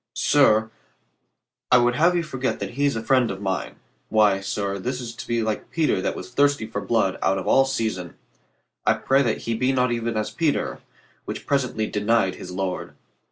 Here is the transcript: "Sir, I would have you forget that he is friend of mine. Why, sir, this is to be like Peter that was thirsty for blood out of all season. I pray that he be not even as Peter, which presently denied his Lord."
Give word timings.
"Sir, 0.15 0.71
I 1.71 1.77
would 1.77 1.93
have 1.95 2.15
you 2.15 2.23
forget 2.23 2.59
that 2.59 2.71
he 2.71 2.85
is 2.87 2.97
friend 2.97 3.29
of 3.29 3.39
mine. 3.39 3.75
Why, 4.09 4.39
sir, 4.39 4.79
this 4.79 4.99
is 4.99 5.13
to 5.13 5.27
be 5.27 5.43
like 5.43 5.69
Peter 5.69 6.01
that 6.01 6.15
was 6.15 6.31
thirsty 6.31 6.65
for 6.65 6.81
blood 6.81 7.19
out 7.21 7.37
of 7.37 7.45
all 7.47 7.65
season. 7.65 8.15
I 8.83 8.95
pray 8.95 9.21
that 9.21 9.41
he 9.41 9.53
be 9.53 9.71
not 9.71 9.91
even 9.91 10.17
as 10.17 10.31
Peter, 10.31 10.79
which 11.25 11.45
presently 11.45 11.85
denied 11.85 12.33
his 12.33 12.49
Lord." 12.49 12.95